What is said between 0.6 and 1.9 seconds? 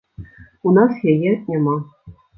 У нас яе няма.